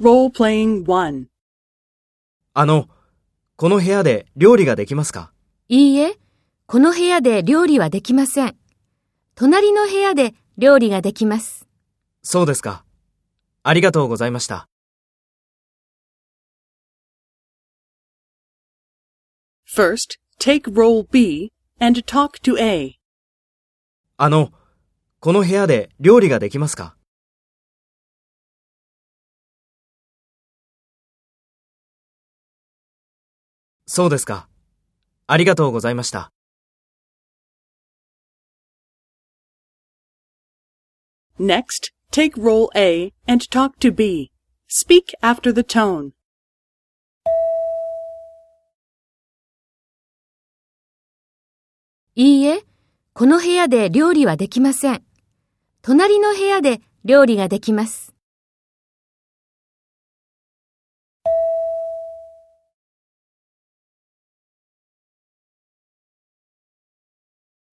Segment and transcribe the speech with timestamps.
[0.00, 1.26] Role-playing 1.
[2.52, 2.88] あの、
[3.54, 5.32] この部屋で料理ができますか？
[5.68, 6.18] いいえ、
[6.66, 8.56] この部屋で料理はできません。
[9.36, 11.68] 隣の部屋で料理ができます。
[12.22, 12.84] そうですか。
[13.62, 14.68] ありがとうございました。
[19.72, 22.98] First, take role B and talk to A.
[24.16, 24.50] あの、
[25.20, 26.96] この部屋で料理ができますか？
[33.86, 34.48] そうですか。
[35.26, 36.32] ありがとうございました。
[41.38, 44.30] Next, take role A and talk to B.
[44.68, 46.12] Speak after the tone.
[52.14, 52.62] いいえ、
[53.12, 55.02] この部屋で料理はできません。
[55.82, 58.13] 隣の部屋で料理ができます。